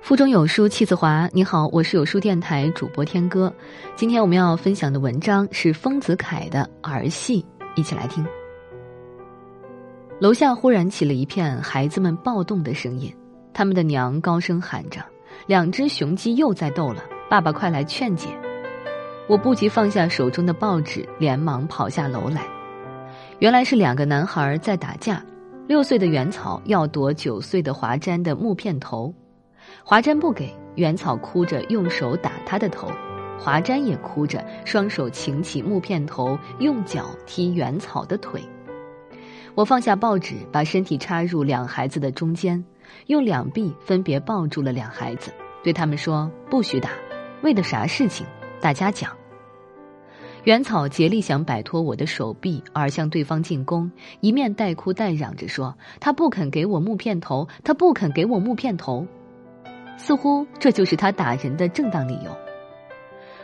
[0.00, 1.28] 腹中有书气自华。
[1.32, 3.52] 你好，我是有书电台主播天歌。
[3.96, 7.44] 今天我们要分享的文章是丰子恺的儿戏，
[7.74, 8.24] 一起来听。
[10.20, 13.12] 楼下忽然起了一片孩子们暴动的声音，
[13.52, 15.00] 他们的娘高声喊着
[15.46, 18.28] ：“两只雄鸡又在斗了，爸爸快来劝解！”
[19.28, 22.42] 我不及放下手中的报纸，连忙跑下楼来。
[23.40, 25.22] 原来是两个男孩在打架，
[25.66, 29.12] 六岁的元草要夺九岁的华瞻的木片头。
[29.84, 32.90] 华瞻不给，元草哭着用手打他的头，
[33.38, 38.42] 华瞻也哭着双手擎起木片头，用脚踢元草的腿。
[39.54, 42.62] 我放下报纸，把身体插入两孩子的中间，
[43.06, 46.90] 用两臂分别抱住了两孩子，对他们说：“不许打，
[47.42, 48.26] 为的啥事情？
[48.60, 49.10] 大家讲。”
[50.44, 53.90] 元草竭力想摆脱我的手臂，而向对方进攻，
[54.20, 59.06] 一面带哭带嚷着说：“他不肯给我木片头，他不肯给我木片头。”
[59.96, 62.30] 似乎这就是他打人的正当理由。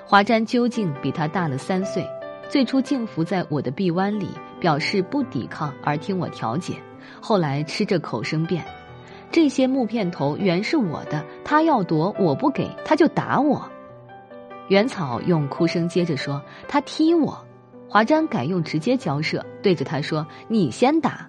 [0.04, 2.06] 华瞻究竟比他大了三岁，
[2.48, 4.28] 最初静伏在我的臂弯里，
[4.60, 6.74] 表示不抵抗而听我调解。
[7.20, 8.64] 后来吃着口生辩，
[9.30, 13.70] 这些木片头原是我的，他要夺我不给，他就打我。
[14.68, 17.44] 元草用哭声接着说：“他踢我。”
[17.88, 21.28] 华瞻改用直接交涉，对着他说：“你先打。”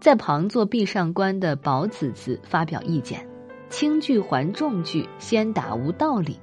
[0.00, 3.26] 在旁做壁上观的宝子子发表意见。
[3.68, 6.38] 轻句还重句，先打无道理。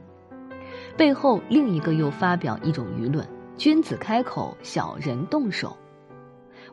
[0.98, 5.76] 背后另一个又发表一种舆论：君子开口，小人动手。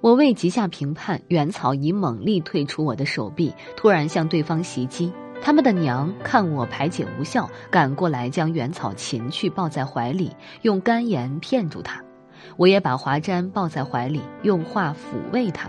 [0.00, 5.12] 我未及下评判，元草已猛力退出我的手臂，突然向对方袭击。
[5.41, 10.31] 他们的娘看我排解无效，赶过来将元草擒去，抱在怀里，
[10.62, 12.00] 用干言骗住他。
[12.56, 15.69] 我也把华瞻抱在怀里，用话抚慰他。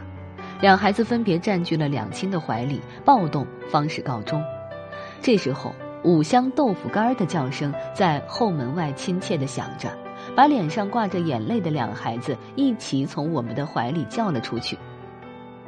[0.62, 4.44] 两孩子分别占据了两亲的怀里，暴动方始告终。
[5.24, 9.90] 这时候，五香豆腐干儿的叫声在后门外亲切地响着，
[10.36, 14.78] 把脸上挂着眼泪的两孩子一起从我们的怀里叫了出去。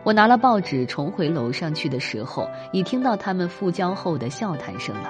[0.04, 5.10] 我拿了报纸重回楼上去的时候，已听到他们复交后的笑谈声了。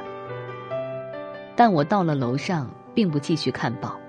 [1.55, 3.99] 但我到了楼上，并不继续看报，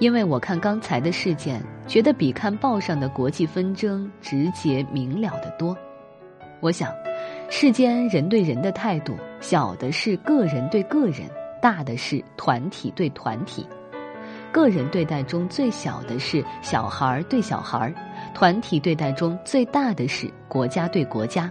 [0.00, 5.76] 因为我看刚才的事件，觉得比看报上的国际纷争直接明了的多。
[6.58, 6.92] 我想。
[7.50, 11.28] 世间人对人的态度，小的是个人对个人，
[11.62, 13.66] 大的是团体对团体。
[14.52, 17.94] 个人对待中最小的是小孩儿对小孩儿，
[18.34, 21.50] 团体对待中最大的是国家对国家。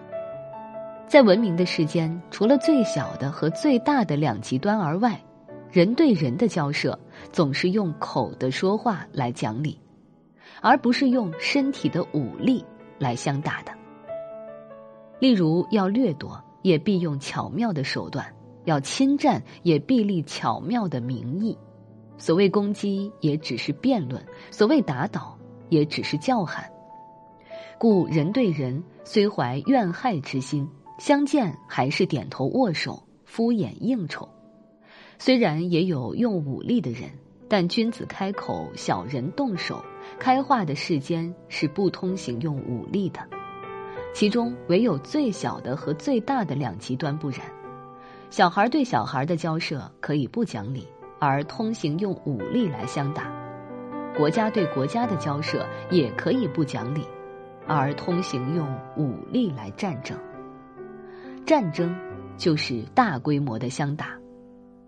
[1.08, 5.20] 在文明的世间，除了最小的和最大的两极端而外，
[5.72, 6.98] 人对人的交涉
[7.32, 9.80] 总是用口的说话来讲理，
[10.62, 12.64] 而不是用身体的武力
[13.00, 13.72] 来相打的。
[15.20, 18.26] 例如，要掠夺，也必用巧妙的手段；
[18.66, 21.58] 要侵占，也必立巧妙的名义。
[22.18, 25.38] 所谓攻击，也只是辩论；所谓打倒，
[25.70, 26.70] 也只是叫喊。
[27.80, 30.68] 故人对人虽怀怨害之心，
[30.98, 34.28] 相见还是点头握手、敷衍应酬。
[35.20, 37.10] 虽然也有用武力的人，
[37.48, 39.84] 但君子开口，小人动手。
[40.20, 43.20] 开化的世间是不通行用武力的。
[44.14, 47.40] 其中唯有最小的和最大的两极端不然，
[48.30, 50.88] 小孩对小孩的交涉可以不讲理，
[51.20, 53.24] 而通行用武力来相打；
[54.18, 57.08] 国家对国家的交涉也可以不讲理，
[57.68, 60.18] 而通行用武力来战争。
[61.46, 61.96] 战争
[62.38, 64.08] 就是大规模的相打，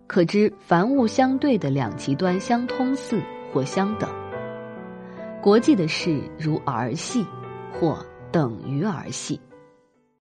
[0.07, 3.21] 可知凡物相对的两极端相通似
[3.53, 4.09] 或相等。
[5.41, 7.23] 国际的事如儿戏，
[7.79, 8.03] 或。
[8.31, 9.39] 等于儿戏。